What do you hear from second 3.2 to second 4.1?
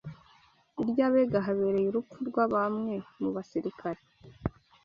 mu basirikare